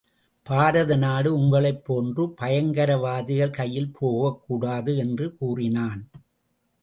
பாரத 0.45 0.95
நாடு 0.95 1.33
உங்களைப் 1.33 1.85
போன்ற 1.85 2.33
பயங்கரவாதிகள் 2.41 3.51
கையில் 3.51 3.91
போகக் 3.99 4.41
கூடாது 4.47 4.97
என்று 4.97 5.35
கூறினான். 5.35 6.01